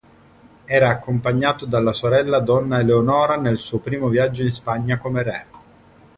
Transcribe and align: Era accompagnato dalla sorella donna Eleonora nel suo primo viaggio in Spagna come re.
Era 0.65 0.89
accompagnato 0.89 1.67
dalla 1.67 1.93
sorella 1.93 2.39
donna 2.39 2.79
Eleonora 2.79 3.35
nel 3.35 3.59
suo 3.59 3.77
primo 3.77 4.07
viaggio 4.07 4.41
in 4.41 4.49
Spagna 4.51 4.97
come 4.97 5.21
re. 5.21 5.45